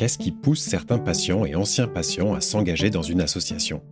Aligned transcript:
Qu'est-ce 0.00 0.16
qui 0.16 0.32
pousse 0.32 0.62
certains 0.62 0.96
patients 0.96 1.44
et 1.44 1.54
anciens 1.54 1.86
patients 1.86 2.32
à 2.32 2.40
s'engager 2.40 2.88
dans 2.88 3.02
une 3.02 3.20
association? 3.20 3.82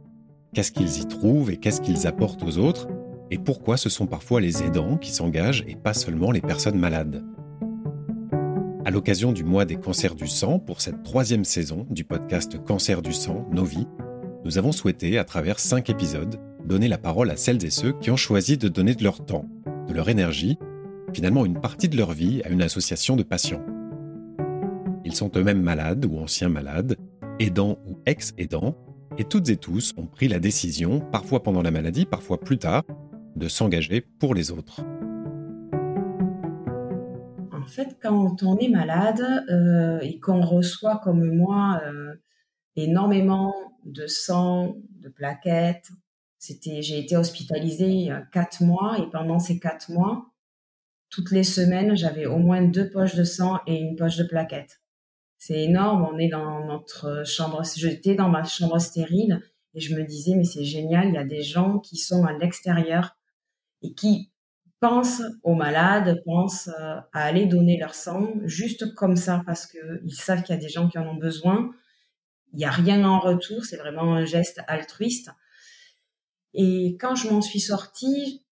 Qu'est-ce 0.54 0.73
qu'ils 0.73 1.03
y 1.03 1.07
trouvent 1.07 1.50
et 1.50 1.58
qu'est-ce 1.58 1.83
qu'ils 1.83 2.07
apportent 2.07 2.42
aux 2.42 2.57
autres? 2.57 2.88
Et 3.31 3.36
pourquoi 3.36 3.77
ce 3.77 3.91
sont 3.91 4.07
parfois 4.07 4.41
les 4.41 4.63
aidants 4.63 4.97
qui 4.97 5.10
s'engagent 5.10 5.67
et 5.68 5.76
pas 5.76 5.92
seulement 5.92 6.31
les 6.31 6.41
personnes 6.41 6.79
malades? 6.79 7.23
À 8.86 8.91
l'occasion 8.91 9.32
du 9.32 9.45
mois 9.45 9.66
des 9.66 9.77
cancers 9.77 10.14
du 10.14 10.29
sang, 10.29 10.59
pour 10.59 10.80
cette 10.80 11.02
troisième 11.02 11.44
saison 11.44 11.86
du 11.90 12.04
podcast 12.04 12.56
Cancer 12.64 13.02
du 13.02 13.12
sang, 13.12 13.46
Nos 13.52 13.64
vies, 13.64 13.86
nous 14.46 14.56
avons 14.56 14.72
souhaité, 14.72 15.18
à 15.18 15.25
travers 15.25 15.59
cinq 15.59 15.90
épisodes, 15.90 16.40
donner 16.64 16.88
la 16.88 16.96
parole 16.96 17.30
à 17.30 17.36
celles 17.36 17.62
et 17.66 17.70
ceux 17.70 17.93
qui 17.93 18.11
ont 18.11 18.16
choisi 18.16 18.56
de 18.56 18.68
donner 18.68 18.95
de 18.95 19.04
leur 19.04 19.27
temps, 19.27 19.45
de 19.86 19.93
leur 19.93 20.09
énergie, 20.09 20.56
finalement 21.12 21.45
une 21.45 21.61
partie 21.61 21.90
de 21.90 21.98
leur 21.98 22.12
vie 22.12 22.40
à 22.46 22.48
une 22.48 22.62
association 22.62 23.14
de 23.14 23.25
patients. 23.25 23.62
Ils 25.09 25.14
sont 25.14 25.30
eux-mêmes 25.36 25.62
malades 25.62 26.04
ou 26.04 26.18
anciens 26.18 26.50
malades, 26.50 26.96
aidants 27.39 27.79
ou 27.86 27.98
ex-aidants, 28.04 28.76
et 29.17 29.25
toutes 29.25 29.48
et 29.48 29.57
tous 29.57 29.94
ont 29.96 30.04
pris 30.04 30.29
la 30.29 30.39
décision, 30.39 31.00
parfois 31.00 31.43
pendant 31.43 31.62
la 31.62 31.71
maladie, 31.71 32.05
parfois 32.05 32.39
plus 32.39 32.59
tard, 32.59 32.83
de 33.34 33.48
s'engager 33.48 34.03
pour 34.03 34.34
les 34.34 34.51
autres. 34.51 34.83
En 37.53 37.67
fait, 37.67 37.97
quand 38.03 38.43
on 38.43 38.59
est 38.59 38.69
malade 38.69 39.23
euh, 39.48 39.98
et 40.01 40.21
qu'on 40.21 40.43
reçoit 40.43 40.98
comme 40.98 41.34
moi 41.34 41.81
euh, 41.87 42.15
énormément 42.77 43.55
de 43.87 44.06
sang, 44.06 44.77
de 45.01 45.09
plaquettes, 45.09 45.89
c'était, 46.39 46.83
j'ai 46.83 46.98
été 46.98 47.17
hospitalisée 47.17 48.11
quatre 48.31 48.62
mois 48.62 48.98
et 48.98 49.09
pendant 49.11 49.39
ces 49.39 49.59
quatre 49.59 49.91
mois, 49.91 50.27
toutes 51.09 51.31
les 51.31 51.45
semaines, 51.45 51.97
j'avais 51.97 52.27
au 52.27 52.37
moins 52.37 52.61
deux 52.61 52.91
poches 52.91 53.15
de 53.15 53.25
sang 53.25 53.59
et 53.67 53.79
une 53.79 53.97
poche 53.97 54.19
de 54.19 54.25
plaquettes 54.25 54.83
c'est 55.38 55.62
énorme. 55.62 56.06
On 56.12 56.19
est 56.19 56.28
dans 56.28 56.65
notre 56.66 57.24
chambre. 57.24 57.62
J'étais 57.77 58.15
dans 58.15 58.28
ma 58.28 58.45
chambre 58.45 58.78
stérile 58.78 59.41
et 59.75 59.80
je 59.80 59.95
me 59.95 60.03
disais, 60.03 60.34
mais 60.34 60.45
c'est 60.45 60.64
génial. 60.64 61.08
Il 61.08 61.14
y 61.14 61.19
a 61.19 61.25
des 61.25 61.42
gens 61.42 61.78
qui 61.78 61.97
sont 61.97 62.25
à 62.25 62.33
l'extérieur 62.33 63.17
et 63.83 63.95
qui 63.95 64.33
pensent 64.80 65.22
aux 65.42 65.55
malades, 65.55 66.22
pensent 66.25 66.69
euh, 66.69 66.97
à 67.12 67.25
aller 67.25 67.47
donner 67.47 67.78
leur 67.78 67.95
sang 67.95 68.33
juste 68.45 68.95
comme 68.95 69.17
ça 69.17 69.42
parce 69.45 69.67
qu'ils 69.67 70.14
savent 70.14 70.42
qu'il 70.42 70.55
y 70.55 70.58
a 70.58 70.61
des 70.61 70.69
gens 70.69 70.89
qui 70.89 70.98
en 70.98 71.08
ont 71.08 71.17
besoin. 71.17 71.70
Il 72.52 72.58
n'y 72.58 72.64
a 72.64 72.70
rien 72.70 73.05
en 73.05 73.19
retour. 73.19 73.64
C'est 73.64 73.77
vraiment 73.77 74.14
un 74.14 74.25
geste 74.25 74.61
altruiste. 74.67 75.30
Et 76.55 76.97
quand 77.00 77.14
je 77.14 77.28
m'en 77.28 77.42
suis 77.42 77.61
sortie, 77.61 78.45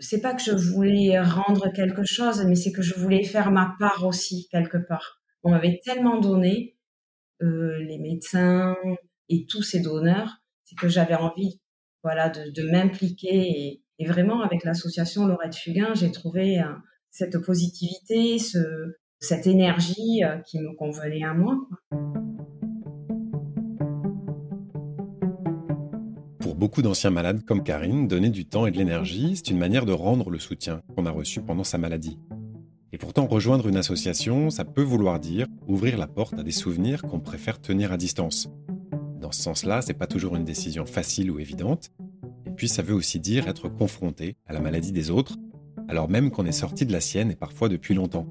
c'est 0.00 0.20
pas 0.20 0.34
que 0.34 0.42
je 0.42 0.52
voulais 0.52 1.20
rendre 1.20 1.72
quelque 1.72 2.04
chose, 2.04 2.44
mais 2.46 2.54
c'est 2.54 2.72
que 2.72 2.82
je 2.82 2.94
voulais 2.94 3.24
faire 3.24 3.50
ma 3.50 3.74
part 3.78 4.04
aussi 4.06 4.48
quelque 4.50 4.78
part. 4.78 5.20
On 5.42 5.50
m'avait 5.50 5.80
tellement 5.84 6.18
donné, 6.18 6.76
euh, 7.42 7.78
les 7.78 7.98
médecins 7.98 8.76
et 9.28 9.46
tous 9.46 9.62
ces 9.62 9.80
donneurs, 9.80 10.38
c'est 10.64 10.76
que 10.76 10.88
j'avais 10.88 11.14
envie, 11.14 11.60
voilà, 12.02 12.28
de, 12.28 12.70
m'impliquer 12.70 13.82
et, 13.98 14.06
vraiment 14.06 14.42
avec 14.42 14.64
l'association 14.64 15.26
Laurette 15.26 15.54
Fugain, 15.54 15.94
j'ai 15.94 16.10
trouvé 16.10 16.60
euh, 16.60 16.64
cette 17.10 17.38
positivité, 17.38 18.38
ce, 18.38 18.96
cette 19.18 19.46
énergie 19.46 20.24
euh, 20.24 20.38
qui 20.46 20.58
me 20.58 20.74
convenait 20.76 21.24
à 21.24 21.34
moi. 21.34 21.58
Beaucoup 26.60 26.82
d'anciens 26.82 27.08
malades 27.08 27.42
comme 27.46 27.62
Karine, 27.62 28.06
donner 28.06 28.28
du 28.28 28.44
temps 28.44 28.66
et 28.66 28.70
de 28.70 28.76
l'énergie, 28.76 29.34
c'est 29.34 29.48
une 29.48 29.56
manière 29.56 29.86
de 29.86 29.92
rendre 29.92 30.28
le 30.28 30.38
soutien 30.38 30.82
qu'on 30.94 31.06
a 31.06 31.10
reçu 31.10 31.40
pendant 31.40 31.64
sa 31.64 31.78
maladie. 31.78 32.18
Et 32.92 32.98
pourtant, 32.98 33.26
rejoindre 33.26 33.66
une 33.66 33.78
association, 33.78 34.50
ça 34.50 34.66
peut 34.66 34.82
vouloir 34.82 35.20
dire 35.20 35.46
ouvrir 35.68 35.96
la 35.96 36.06
porte 36.06 36.34
à 36.38 36.42
des 36.42 36.50
souvenirs 36.50 37.00
qu'on 37.00 37.18
préfère 37.18 37.62
tenir 37.62 37.92
à 37.92 37.96
distance. 37.96 38.50
Dans 39.22 39.32
ce 39.32 39.40
sens-là, 39.40 39.80
c'est 39.80 39.94
pas 39.94 40.06
toujours 40.06 40.36
une 40.36 40.44
décision 40.44 40.84
facile 40.84 41.30
ou 41.30 41.38
évidente. 41.38 41.92
Et 42.44 42.50
puis, 42.50 42.68
ça 42.68 42.82
veut 42.82 42.94
aussi 42.94 43.20
dire 43.20 43.48
être 43.48 43.70
confronté 43.70 44.36
à 44.46 44.52
la 44.52 44.60
maladie 44.60 44.92
des 44.92 45.10
autres, 45.10 45.38
alors 45.88 46.10
même 46.10 46.30
qu'on 46.30 46.44
est 46.44 46.52
sorti 46.52 46.84
de 46.84 46.92
la 46.92 47.00
sienne 47.00 47.30
et 47.30 47.36
parfois 47.36 47.70
depuis 47.70 47.94
longtemps. 47.94 48.26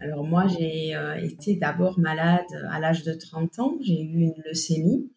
Alors 0.00 0.24
moi, 0.24 0.46
j'ai 0.46 0.94
euh, 0.94 1.16
été 1.16 1.56
d'abord 1.56 1.98
malade 1.98 2.46
à 2.70 2.78
l'âge 2.78 3.02
de 3.02 3.14
30 3.14 3.58
ans. 3.58 3.74
J'ai 3.80 4.00
eu 4.00 4.20
une 4.20 4.34
leucémie. 4.46 5.10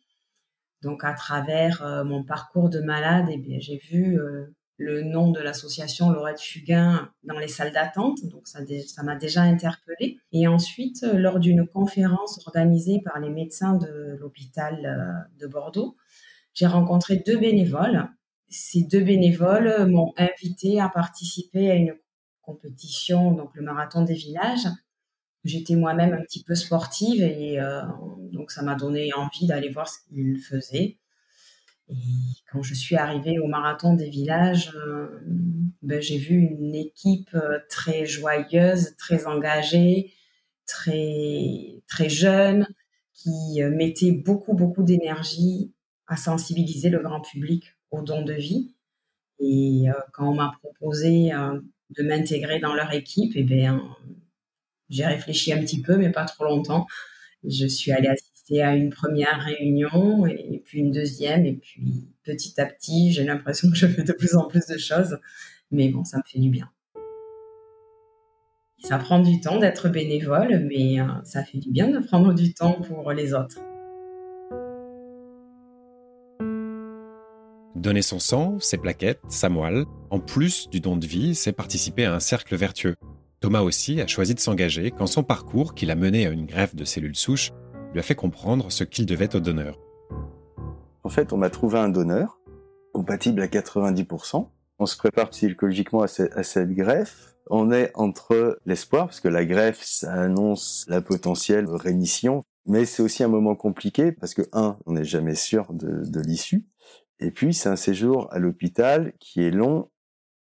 Donc 0.82 1.04
à 1.04 1.14
travers 1.14 1.84
euh, 1.84 2.04
mon 2.04 2.24
parcours 2.24 2.70
de 2.70 2.82
malade, 2.82 3.28
eh 3.30 3.38
bien, 3.38 3.60
j'ai 3.60 3.78
vu 3.78 4.20
euh, 4.20 4.48
le 4.78 5.04
nom 5.04 5.32
de 5.32 5.40
l'association 5.40 6.10
Laurette 6.10 6.40
Fugain 6.40 7.12
dans 7.24 7.38
les 7.38 7.48
salles 7.48 7.72
d'attente, 7.72 8.26
donc 8.26 8.48
ça, 8.48 8.60
ça 8.88 9.04
m'a 9.04 9.16
déjà 9.16 9.42
interpellée. 9.42 10.18
Et 10.32 10.48
ensuite, 10.48 11.04
euh, 11.04 11.14
lors 11.14 11.40
d'une 11.40 11.68
conférence 11.68 12.40
organisée 12.48 13.02
par 13.04 13.20
les 13.20 13.30
médecins 13.30 13.76
de 13.76 14.18
l'hôpital 14.20 15.28
de 15.40 15.48
Bordeaux, 15.48 15.96
j'ai 16.54 16.68
rencontré 16.68 17.18
deux 17.18 17.38
bénévoles. 17.38 18.10
Ces 18.50 18.84
deux 18.84 19.02
bénévoles 19.02 19.86
m'ont 19.88 20.14
invité 20.18 20.82
à 20.82 20.90
participer 20.90 21.72
à 21.72 21.76
une 21.76 21.96
compétition, 22.42 23.32
donc 23.32 23.52
le 23.54 23.62
marathon 23.62 24.02
des 24.02 24.16
villages, 24.16 24.68
J'étais 25.44 25.76
moi-même 25.76 26.14
un 26.14 26.22
petit 26.22 26.44
peu 26.44 26.54
sportive 26.54 27.24
et 27.24 27.60
euh, 27.60 27.82
donc 28.32 28.52
ça 28.52 28.62
m'a 28.62 28.76
donné 28.76 29.12
envie 29.14 29.48
d'aller 29.48 29.70
voir 29.70 29.88
ce 29.88 29.98
qu'ils 30.08 30.40
faisaient. 30.40 30.98
Et 31.90 31.96
quand 32.52 32.62
je 32.62 32.76
suis 32.76 32.96
arrivée 32.96 33.40
au 33.40 33.48
marathon 33.48 33.96
des 33.96 34.10
villages, 34.10 34.72
euh, 34.76 35.08
ben, 35.82 36.00
j'ai 36.00 36.18
vu 36.20 36.36
une 36.36 36.76
équipe 36.76 37.34
euh, 37.34 37.60
très 37.70 38.06
joyeuse, 38.06 38.96
très 38.98 39.26
engagée, 39.26 40.14
très 40.68 41.82
très 41.88 42.08
jeune, 42.08 42.68
qui 43.14 43.62
mettait 43.64 44.12
beaucoup 44.12 44.54
beaucoup 44.54 44.84
d'énergie 44.84 45.74
à 46.08 46.18
sensibiliser 46.18 46.90
le 46.90 47.00
grand 47.00 47.22
public 47.22 47.76
aux 47.90 48.02
dons 48.04 48.24
de 48.24 48.34
vie. 48.34 48.76
Et 49.40 49.86
quand 50.14 50.30
on 50.30 50.36
m'a 50.36 50.54
proposé 50.62 51.32
de 51.90 52.04
m'intégrer 52.04 52.60
dans 52.60 52.74
leur 52.74 52.94
équipe, 52.94 53.34
eh 53.36 53.44
bien 53.44 53.82
j'ai 54.92 55.06
réfléchi 55.06 55.54
un 55.54 55.60
petit 55.60 55.82
peu, 55.82 55.98
mais 55.98 56.12
pas 56.12 56.26
trop 56.26 56.44
longtemps. 56.44 56.86
Je 57.48 57.66
suis 57.66 57.92
allée 57.92 58.10
assister 58.10 58.62
à 58.62 58.76
une 58.76 58.90
première 58.90 59.42
réunion 59.42 60.28
et 60.28 60.62
puis 60.64 60.80
une 60.80 60.92
deuxième. 60.92 61.46
Et 61.46 61.54
puis 61.54 62.10
petit 62.24 62.60
à 62.60 62.66
petit, 62.66 63.12
j'ai 63.12 63.24
l'impression 63.24 63.70
que 63.70 63.76
je 63.76 63.88
fais 63.88 64.04
de 64.04 64.14
plus 64.14 64.36
en 64.36 64.48
plus 64.48 64.68
de 64.68 64.78
choses. 64.78 65.18
Mais 65.72 65.90
bon, 65.90 66.04
ça 66.04 66.18
me 66.18 66.24
fait 66.28 66.40
du 66.40 66.50
bien. 66.50 66.70
Ça 68.84 68.98
prend 68.98 69.20
du 69.20 69.40
temps 69.40 69.60
d'être 69.60 69.90
bénévole, 69.90 70.68
mais 70.68 71.00
euh, 71.00 71.06
ça 71.24 71.44
fait 71.44 71.60
du 71.60 71.72
bien 71.72 71.90
de 71.90 72.00
prendre 72.00 72.34
du 72.34 72.54
temps 72.54 72.82
pour 72.82 73.12
les 73.12 73.34
autres. 73.34 73.60
Donner 77.76 78.02
son 78.02 78.20
sang, 78.20 78.60
ses 78.60 78.78
plaquettes, 78.78 79.22
sa 79.30 79.50
moelle, 79.50 79.86
en 80.10 80.20
plus 80.20 80.68
du 80.70 80.82
don 80.82 80.98
de 80.98 81.06
vie, 81.06 81.36
c'est 81.36 81.54
participer 81.54 82.06
à 82.06 82.14
un 82.14 82.20
cercle 82.20 82.56
vertueux. 82.56 82.96
Thomas 83.42 83.62
aussi 83.62 84.00
a 84.00 84.06
choisi 84.06 84.36
de 84.36 84.40
s'engager 84.40 84.92
quand 84.92 85.08
son 85.08 85.24
parcours, 85.24 85.74
qui 85.74 85.88
l'a 85.88 85.96
mené 85.96 86.28
à 86.28 86.30
une 86.30 86.46
greffe 86.46 86.76
de 86.76 86.86
cellules 86.86 87.16
souches, 87.16 87.52
lui 87.92 88.00
a 88.00 88.04
fait 88.04 88.14
comprendre 88.14 88.72
ce 88.72 88.84
qu'il 88.84 89.08
devait 89.08 89.36
au 89.36 89.40
donneur. 89.40 89.80
En 91.04 91.10
fait, 91.10 91.34
on 91.34 91.38
m'a 91.38 91.50
trouvé 91.50 91.80
un 91.80 91.90
donneur, 91.90 92.40
compatible 92.94 93.42
à 93.42 93.48
90%. 93.48 94.48
On 94.78 94.86
se 94.86 94.96
prépare 94.96 95.32
psychologiquement 95.32 96.04
à, 96.04 96.08
cette 96.08 96.72
greffe. 96.72 97.34
On 97.50 97.72
est 97.72 97.90
entre 97.96 98.60
l'espoir, 98.68 99.06
parce 99.08 99.20
que 99.20 99.28
la 99.28 99.44
greffe, 99.44 99.82
ça 99.82 100.14
annonce 100.14 100.86
la 100.88 101.02
potentielle 101.02 101.66
rémission, 101.68 102.44
mais 102.68 102.86
c'est 102.86 103.02
aussi 103.02 103.24
un 103.24 103.28
moment 103.28 103.56
compliqué, 103.56 104.12
parce 104.12 104.36
que, 104.36 104.44
un, 104.54 104.78
on 104.86 104.92
n'est 104.92 105.04
jamais 105.04 105.34
sûr 105.34 105.74
de, 105.74 106.04
de 106.06 106.20
l'issue, 106.20 106.68
et 107.20 107.32
puis 107.32 107.56
c'est 107.56 107.70
un 107.70 107.76
séjour 107.76 108.32
à 108.32 108.38
l'hôpital 108.38 109.14
qui 109.20 109.42
est 109.42 109.52
long, 109.52 109.90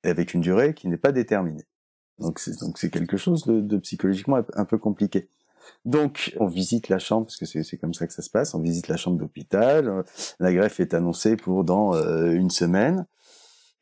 avec 0.04 0.32
une 0.32 0.40
durée 0.40 0.72
qui 0.72 0.88
n'est 0.88 0.96
pas 0.96 1.12
déterminée. 1.12 1.66
Donc 2.18 2.38
c'est 2.38 2.90
quelque 2.90 3.16
chose 3.16 3.46
de, 3.46 3.76
psychologiquement 3.78 4.40
un 4.54 4.64
peu 4.64 4.78
compliqué. 4.78 5.28
Donc 5.84 6.34
on 6.38 6.46
visite 6.46 6.88
la 6.88 6.98
chambre 6.98 7.26
parce 7.26 7.36
que 7.36 7.62
c'est 7.62 7.76
comme 7.76 7.94
ça 7.94 8.06
que 8.06 8.12
ça 8.12 8.22
se 8.22 8.30
passe. 8.30 8.54
On 8.54 8.60
visite 8.60 8.88
la 8.88 8.96
chambre 8.96 9.18
d'hôpital. 9.18 10.04
La 10.40 10.52
greffe 10.52 10.80
est 10.80 10.94
annoncée 10.94 11.36
pour 11.36 11.64
dans 11.64 11.94
euh, 11.94 12.32
une 12.32 12.50
semaine. 12.50 13.06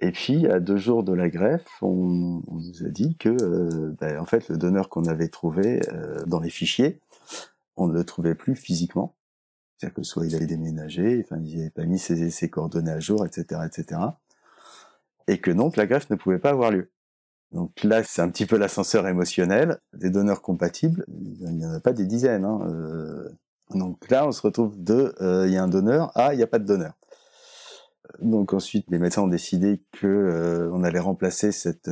Et 0.01 0.13
puis 0.13 0.47
à 0.47 0.61
deux 0.61 0.77
jours 0.77 1.05
de 1.05 1.15
la 1.15 1.31
greffe, 1.31 1.67
on, 1.81 2.43
nous 2.49 2.85
a 2.85 2.89
dit 2.91 3.17
que 3.17 3.31
euh, 3.31 3.95
ben, 3.99 4.19
en 4.19 4.27
fait 4.27 4.49
le 4.49 4.59
donneur 4.59 4.91
qu'on 4.91 5.07
avait 5.07 5.29
trouvé 5.29 5.81
euh, 5.93 6.23
dans 6.27 6.41
les 6.41 6.51
fichiers, 6.51 7.01
on 7.77 7.87
ne 7.87 7.95
le 7.95 8.05
trouvait 8.05 8.35
plus 8.35 8.57
physiquement. 8.57 9.15
C'est-à-dire 9.79 9.95
que 9.95 10.03
soit 10.03 10.27
il 10.27 10.35
avait 10.35 10.47
déménagé, 10.47 11.25
enfin 11.25 11.41
il 11.43 11.57
n'avait 11.57 11.71
pas 11.71 11.85
mis 11.85 11.99
ses, 11.99 12.31
ses 12.31 12.51
coordonnées 12.51 12.93
à 12.93 13.01
jour, 13.01 13.25
etc., 13.25 13.63
etc. 13.67 14.01
Et 15.29 15.39
que 15.39 15.51
donc 15.51 15.77
la 15.77 15.87
greffe 15.87 16.11
ne 16.11 16.17
pouvait 16.17 16.39
pas 16.39 16.51
avoir 16.51 16.71
lieu. 16.71 16.91
Donc 17.53 17.85
là, 17.85 18.03
c'est 18.03 18.23
un 18.23 18.29
petit 18.29 18.47
peu 18.47 18.57
l'ascenseur 18.57 19.07
émotionnel. 19.07 19.79
Des 19.95 20.11
donneurs 20.11 20.43
compatibles, 20.43 21.05
il 21.09 21.57
n'y 21.57 21.67
en 21.67 21.73
a 21.73 21.81
pas 21.81 21.93
des 21.93 22.07
dizaines. 22.07 22.45
Hein. 22.45 22.61
Euh, 22.69 23.29
donc 23.71 24.11
là, 24.11 24.27
on 24.27 24.33
se 24.33 24.43
retrouve 24.43 24.83
de, 24.83 25.15
euh, 25.21 25.47
il 25.47 25.53
y 25.53 25.57
a 25.57 25.63
un 25.63 25.69
donneur, 25.69 26.11
ah, 26.15 26.35
il 26.35 26.37
n'y 26.37 26.43
a 26.43 26.49
pas 26.49 26.59
de 26.59 26.67
donneur. 26.67 26.93
Donc 28.21 28.53
ensuite, 28.53 28.87
les 28.89 28.99
médecins 28.99 29.23
ont 29.23 29.29
décidé 29.29 29.83
que 29.93 30.07
euh, 30.07 30.83
allait 30.85 31.01
remplacer 31.01 31.51
cette 31.51 31.91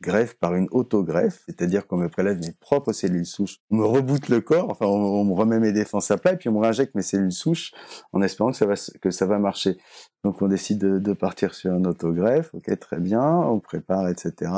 greffe 0.00 0.34
par 0.38 0.54
une 0.54 0.66
autogreffe, 0.70 1.42
c'est-à-dire 1.46 1.86
qu'on 1.86 1.98
me 1.98 2.08
prélève 2.08 2.38
mes 2.40 2.52
propres 2.60 2.92
cellules 2.92 3.26
souches, 3.26 3.58
on 3.70 3.76
me 3.76 3.84
reboote 3.84 4.30
le 4.30 4.40
corps, 4.40 4.70
enfin 4.70 4.86
on, 4.86 5.22
me 5.24 5.34
remet 5.34 5.60
mes 5.60 5.72
défenses 5.72 6.10
à 6.10 6.16
plat, 6.16 6.32
et 6.32 6.36
puis 6.38 6.48
on 6.48 6.52
me 6.52 6.60
réinjecte 6.60 6.94
mes 6.94 7.02
cellules 7.02 7.30
souches 7.30 7.72
en 8.12 8.22
espérant 8.22 8.52
que 8.52 8.56
ça 8.56 8.66
va 8.66 8.74
que 9.00 9.10
ça 9.10 9.26
va 9.26 9.38
marcher. 9.38 9.76
Donc 10.22 10.42
on 10.42 10.48
décide 10.48 10.78
de, 10.78 10.98
de 10.98 11.12
partir 11.14 11.54
sur 11.54 11.74
une 11.74 11.86
autogreffe, 11.86 12.54
ok 12.54 12.78
très 12.78 13.00
bien, 13.00 13.24
on 13.24 13.58
prépare, 13.58 14.08
etc. 14.08 14.52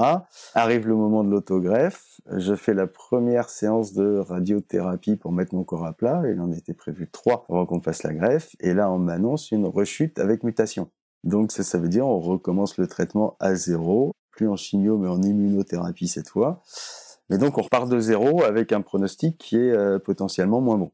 Arrive 0.55 0.89
le 0.89 0.97
moment 0.97 1.23
de 1.23 1.31
l'autogreffe, 1.31 2.21
je 2.37 2.57
fais 2.57 2.75
la 2.75 2.89
première 2.89 3.49
séance 3.49 3.93
de 3.93 4.19
radiothérapie 4.19 5.15
pour 5.15 5.31
mettre 5.31 5.55
mon 5.55 5.63
corps 5.63 5.87
à 5.87 5.93
plat, 5.93 6.23
il 6.29 6.41
en 6.41 6.51
était 6.51 6.75
prévu 6.75 7.09
trois 7.09 7.47
avant 7.49 7.65
qu'on 7.65 7.81
fasse 7.81 8.03
la 8.03 8.13
greffe, 8.13 8.57
et 8.59 8.75
là 8.75 8.91
on 8.91 8.99
m'annonce 8.99 9.53
une 9.53 9.67
rechute 9.67 10.19
avec 10.19 10.43
mutation. 10.43 10.91
Donc 11.23 11.53
ça, 11.53 11.63
ça 11.63 11.79
veut 11.79 11.89
dire 11.89 12.07
on 12.07 12.19
recommence 12.19 12.77
le 12.77 12.89
traitement 12.89 13.37
à 13.39 13.55
zéro, 13.55 14.13
plus 14.33 14.49
en 14.49 14.57
chimio 14.57 14.99
mais 14.99 15.09
en 15.09 15.23
immunothérapie 15.23 16.09
cette 16.09 16.29
fois. 16.29 16.61
Mais 17.31 17.39
donc 17.39 17.57
on 17.57 17.63
repart 17.63 17.89
de 17.89 18.01
zéro 18.01 18.43
avec 18.43 18.73
un 18.73 18.81
pronostic 18.81 19.39
qui 19.39 19.59
est 19.59 19.73
euh, 19.73 20.01
potentiellement 20.01 20.61
moins 20.61 20.77
bon. 20.77 20.91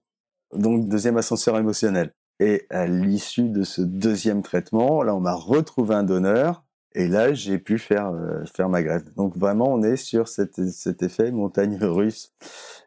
Donc 0.54 0.88
deuxième 0.88 1.16
ascenseur 1.16 1.56
émotionnel. 1.56 2.12
Et 2.40 2.66
à 2.70 2.86
l'issue 2.86 3.48
de 3.48 3.64
ce 3.64 3.82
deuxième 3.82 4.42
traitement, 4.42 5.02
là 5.02 5.14
on 5.14 5.20
m'a 5.20 5.34
retrouvé 5.34 5.94
un 5.94 6.04
donneur 6.04 6.64
et 6.94 7.08
là 7.08 7.34
j'ai 7.34 7.58
pu 7.58 7.78
faire 7.78 8.08
euh, 8.08 8.44
faire 8.54 8.68
ma 8.68 8.82
greffe. 8.82 9.12
Donc 9.16 9.36
vraiment 9.36 9.72
on 9.72 9.82
est 9.82 9.96
sur 9.96 10.28
cet, 10.28 10.70
cet 10.70 11.02
effet 11.02 11.32
montagne 11.32 11.78
russe. 11.80 12.32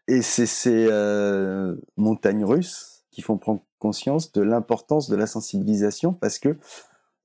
Et 0.08 0.22
c'est 0.22 0.46
ces 0.46 0.88
euh, 0.90 1.76
montagnes 1.98 2.46
russes 2.46 3.04
qui 3.12 3.22
font 3.22 3.38
prendre 3.38 3.62
conscience 3.80 4.32
de 4.32 4.42
l'importance 4.42 5.10
de 5.10 5.16
la 5.16 5.28
sensibilisation 5.28 6.14
parce 6.14 6.40
que 6.40 6.58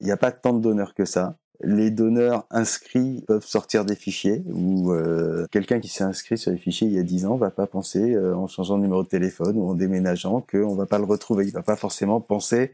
il 0.01 0.07
n'y 0.07 0.13
a 0.13 0.17
pas 0.17 0.33
tant 0.33 0.53
de 0.53 0.61
donneurs 0.61 0.95
que 0.95 1.05
ça. 1.05 1.39
Les 1.63 1.91
donneurs 1.91 2.47
inscrits 2.51 3.25
peuvent 3.27 3.47
sortir 3.47 3.85
des 3.85 3.95
fichiers 3.95 4.43
ou 4.47 4.93
euh, 4.93 5.47
quelqu'un 5.51 5.81
qui 5.81 5.89
s'est 5.89 6.05
inscrit 6.05 6.37
sur 6.37 6.51
les 6.51 6.59
fichiers 6.59 6.87
il 6.87 6.95
y 6.95 6.99
a 6.99 7.03
10 7.03 7.27
ans 7.27 7.37
va 7.37 7.51
pas 7.51 7.67
penser 7.67 8.15
euh, 8.15 8.37
en 8.37 8.47
changeant 8.47 8.77
de 8.77 8.83
numéro 8.83 9.03
de 9.03 9.09
téléphone 9.09 9.57
ou 9.57 9.69
en 9.69 9.75
déménageant 9.75 10.43
qu'on 10.43 10.75
va 10.75 10.87
pas 10.87 10.99
le 10.99 11.05
retrouver. 11.05 11.47
Il 11.47 11.53
va 11.53 11.63
pas 11.63 11.77
forcément 11.77 12.21
penser 12.21 12.73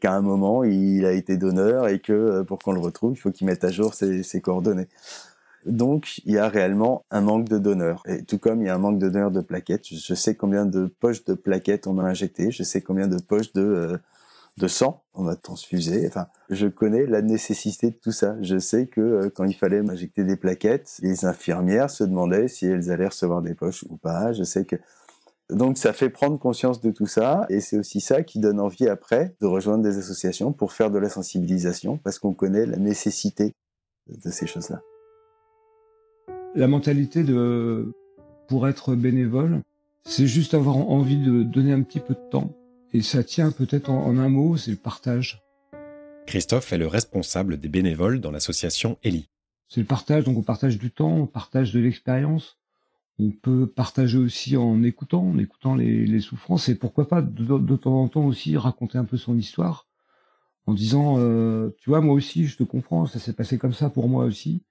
qu'à 0.00 0.12
un 0.12 0.20
moment 0.20 0.64
il 0.64 1.04
a 1.06 1.12
été 1.12 1.36
donneur 1.36 1.88
et 1.88 2.00
que 2.00 2.12
euh, 2.12 2.44
pour 2.44 2.58
qu'on 2.58 2.72
le 2.72 2.80
retrouve 2.80 3.12
il 3.12 3.18
faut 3.18 3.30
qu'il 3.30 3.46
mette 3.46 3.62
à 3.62 3.70
jour 3.70 3.94
ses, 3.94 4.22
ses, 4.24 4.40
coordonnées. 4.40 4.88
Donc 5.64 6.18
il 6.24 6.32
y 6.32 6.38
a 6.38 6.48
réellement 6.48 7.04
un 7.10 7.20
manque 7.20 7.48
de 7.48 7.58
donneurs. 7.58 8.02
Et 8.06 8.24
tout 8.24 8.38
comme 8.38 8.62
il 8.62 8.66
y 8.66 8.68
a 8.68 8.74
un 8.74 8.78
manque 8.78 8.98
de 8.98 9.08
donneurs 9.08 9.30
de 9.30 9.40
plaquettes, 9.42 9.86
je 9.86 10.14
sais 10.14 10.34
combien 10.34 10.66
de 10.66 10.86
poches 10.86 11.24
de 11.24 11.34
plaquettes 11.34 11.86
on 11.86 11.92
m'a 11.92 12.04
injecté, 12.04 12.50
je 12.50 12.64
sais 12.64 12.80
combien 12.80 13.06
de 13.06 13.18
poches 13.18 13.52
de 13.52 13.98
de 14.56 14.68
sang, 14.68 15.02
on 15.14 15.22
m'a 15.22 15.34
transfusé. 15.34 16.06
Enfin, 16.06 16.26
je 16.48 16.68
connais 16.68 17.06
la 17.06 17.22
nécessité 17.22 17.90
de 17.90 17.96
tout 17.96 18.12
ça. 18.12 18.36
Je 18.40 18.58
sais 18.58 18.86
que 18.86 19.00
euh, 19.00 19.30
quand 19.30 19.44
il 19.44 19.54
fallait 19.54 19.82
m'injecter 19.82 20.24
des 20.24 20.36
plaquettes, 20.36 20.98
les 21.02 21.24
infirmières 21.24 21.90
se 21.90 22.04
demandaient 22.04 22.48
si 22.48 22.66
elles 22.66 22.90
allaient 22.90 23.08
recevoir 23.08 23.42
des 23.42 23.54
poches 23.54 23.84
ou 23.88 23.96
pas. 23.96 24.32
Je 24.32 24.44
sais 24.44 24.64
que 24.64 24.76
donc 25.50 25.76
ça 25.76 25.92
fait 25.92 26.08
prendre 26.08 26.38
conscience 26.38 26.80
de 26.80 26.90
tout 26.90 27.06
ça 27.06 27.46
et 27.50 27.60
c'est 27.60 27.78
aussi 27.78 28.00
ça 28.00 28.22
qui 28.22 28.38
donne 28.38 28.60
envie 28.60 28.88
après 28.88 29.34
de 29.40 29.46
rejoindre 29.46 29.82
des 29.82 29.98
associations 29.98 30.52
pour 30.52 30.72
faire 30.72 30.90
de 30.90 30.98
la 30.98 31.10
sensibilisation 31.10 31.98
parce 31.98 32.18
qu'on 32.18 32.32
connaît 32.32 32.64
la 32.64 32.78
nécessité 32.78 33.54
de 34.08 34.30
ces 34.30 34.46
choses-là. 34.46 34.80
La 36.54 36.66
mentalité 36.66 37.24
de 37.24 37.92
pour 38.48 38.68
être 38.68 38.94
bénévole, 38.94 39.62
c'est 40.06 40.26
juste 40.26 40.54
avoir 40.54 40.76
envie 40.76 41.18
de 41.18 41.42
donner 41.42 41.72
un 41.72 41.82
petit 41.82 42.00
peu 42.00 42.14
de 42.14 42.30
temps 42.30 42.54
et 42.94 43.02
ça 43.02 43.24
tient 43.24 43.50
peut-être 43.50 43.90
en, 43.90 44.16
un 44.16 44.28
mot, 44.28 44.56
c'est 44.56 44.70
le 44.70 44.76
partage. 44.76 45.42
Christophe 46.26 46.72
est 46.72 46.78
le 46.78 46.86
responsable 46.86 47.58
des 47.58 47.68
bénévoles 47.68 48.20
dans 48.20 48.30
l'association 48.30 48.98
Eli. 49.02 49.28
C'est 49.68 49.80
le 49.80 49.86
partage, 49.86 50.22
donc 50.24 50.38
on 50.38 50.42
partage 50.42 50.78
du 50.78 50.92
temps, 50.92 51.12
on 51.12 51.26
partage 51.26 51.72
de 51.72 51.80
l'expérience. 51.80 52.56
On 53.18 53.32
peut 53.32 53.66
partager 53.66 54.16
aussi 54.16 54.56
en 54.56 54.82
écoutant, 54.84 55.28
en 55.28 55.38
écoutant 55.38 55.74
les, 55.74 56.20
souffrances 56.20 56.68
et 56.68 56.76
pourquoi 56.76 57.08
pas 57.08 57.20
de, 57.20 57.76
temps 57.76 58.00
en 58.00 58.08
temps 58.08 58.24
aussi 58.26 58.56
raconter 58.56 58.96
un 58.96 59.04
peu 59.04 59.16
son 59.16 59.36
histoire 59.36 59.88
en 60.66 60.72
disant, 60.72 61.16
euh, 61.18 61.70
tu 61.78 61.90
vois, 61.90 62.00
moi 62.00 62.14
aussi, 62.14 62.46
je 62.46 62.56
te 62.56 62.62
comprends, 62.62 63.06
ça 63.06 63.18
s'est 63.18 63.34
passé 63.34 63.58
comme 63.58 63.74
ça 63.74 63.90
pour 63.90 64.08
moi 64.08 64.24
aussi. 64.24 64.62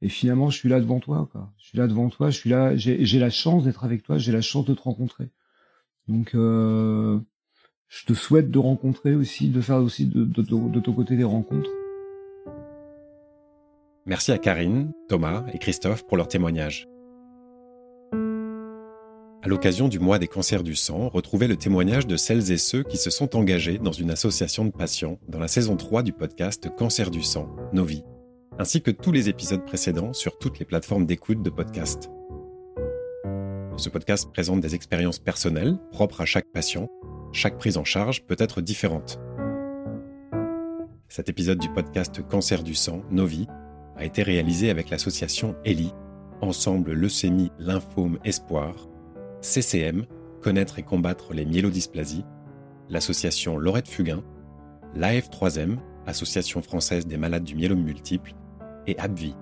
Et 0.00 0.08
finalement, 0.08 0.48
je 0.48 0.56
suis 0.56 0.68
là 0.68 0.80
devant 0.80 0.98
toi, 0.98 1.28
quoi. 1.30 1.52
Je 1.58 1.66
suis 1.68 1.78
là 1.78 1.86
devant 1.86 2.08
toi, 2.08 2.30
je 2.30 2.38
suis 2.38 2.50
là, 2.50 2.74
j'ai 2.74 3.18
la 3.18 3.30
chance 3.30 3.64
d'être 3.64 3.84
avec 3.84 4.02
toi, 4.02 4.16
j'ai 4.16 4.32
la 4.32 4.40
chance 4.40 4.64
de 4.64 4.74
te 4.74 4.82
rencontrer. 4.82 5.30
Donc, 6.08 6.34
euh, 6.34 7.20
je 7.88 8.04
te 8.04 8.14
souhaite 8.14 8.50
de 8.50 8.58
rencontrer 8.58 9.14
aussi, 9.14 9.48
de 9.48 9.60
faire 9.60 9.76
aussi 9.76 10.06
de, 10.06 10.42
ton 10.42 10.92
côté 10.92 11.16
des 11.16 11.24
rencontres. 11.24 11.70
Merci 14.06 14.32
à 14.32 14.38
Karine, 14.38 14.92
Thomas 15.08 15.44
et 15.52 15.58
Christophe 15.58 16.06
pour 16.06 16.16
leur 16.16 16.28
témoignage. 16.28 16.88
À 19.42 19.48
l'occasion 19.48 19.88
du 19.88 20.00
mois 20.00 20.18
des 20.18 20.26
cancers 20.26 20.64
du 20.64 20.74
sang, 20.74 21.08
retrouvez 21.08 21.46
le 21.46 21.56
témoignage 21.56 22.06
de 22.06 22.16
celles 22.16 22.50
et 22.50 22.56
ceux 22.56 22.82
qui 22.82 22.96
se 22.96 23.10
sont 23.10 23.36
engagés 23.36 23.78
dans 23.78 23.92
une 23.92 24.10
association 24.10 24.64
de 24.64 24.70
patients 24.70 25.20
dans 25.28 25.38
la 25.38 25.46
saison 25.46 25.76
3 25.76 26.02
du 26.02 26.12
podcast 26.12 26.68
Cancer 26.76 27.12
du 27.12 27.22
sang, 27.22 27.54
Nos 27.72 27.84
vies, 27.84 28.02
ainsi 28.58 28.82
que 28.82 28.90
tous 28.90 29.12
les 29.12 29.28
épisodes 29.28 29.64
précédents 29.64 30.12
sur 30.12 30.38
toutes 30.38 30.58
les 30.58 30.64
plateformes 30.64 31.06
d'écoute 31.06 31.42
de 31.42 31.50
podcast. 31.50 32.10
Ce 33.76 33.88
podcast 33.88 34.32
présente 34.32 34.60
des 34.60 34.74
expériences 34.74 35.20
personnelles 35.20 35.78
propres 35.92 36.22
à 36.22 36.24
chaque 36.24 36.50
patient 36.52 36.88
chaque 37.32 37.58
prise 37.58 37.76
en 37.76 37.84
charge 37.84 38.24
peut 38.24 38.36
être 38.38 38.60
différente. 38.60 39.20
Cet 41.08 41.28
épisode 41.28 41.58
du 41.58 41.68
podcast 41.68 42.20
Cancer 42.28 42.62
du 42.62 42.74
sang, 42.74 43.02
Novi, 43.10 43.46
a 43.96 44.04
été 44.04 44.22
réalisé 44.22 44.70
avec 44.70 44.90
l'association 44.90 45.54
ELI, 45.64 45.92
Ensemble 46.40 46.92
Leucémie 46.92 47.50
Lymphome 47.58 48.18
Espoir, 48.24 48.88
CCM, 49.40 50.04
Connaître 50.42 50.78
et 50.78 50.82
combattre 50.82 51.32
les 51.32 51.44
myélodysplasies, 51.44 52.24
l'association 52.88 53.56
Laurette 53.56 53.88
Fugain, 53.88 54.22
l'AF3M, 54.94 55.78
Association 56.06 56.62
française 56.62 57.06
des 57.06 57.16
malades 57.16 57.44
du 57.44 57.56
myélome 57.56 57.82
multiple, 57.82 58.34
et 58.86 58.98
ABVI, 58.98 59.34